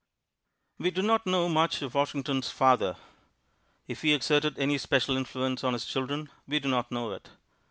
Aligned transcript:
We 0.79 0.89
do 0.89 1.03
not 1.03 1.27
know 1.27 1.47
much 1.47 1.83
of 1.83 1.93
Washington's 1.93 2.49
father: 2.49 2.95
if 3.87 4.01
he 4.01 4.15
exerted 4.15 4.57
any 4.57 4.79
special 4.79 5.15
influence 5.15 5.63
on 5.63 5.73
his 5.73 5.85
children 5.85 6.31
we 6.47 6.59
do 6.59 6.69
not 6.69 6.91
know 6.91 7.11
it. 7.11 7.29